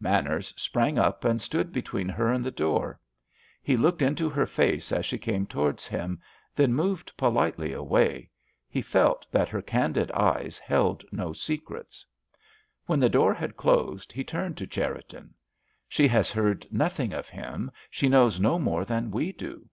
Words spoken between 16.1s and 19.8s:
heard nothing of him; she knows no more than we do."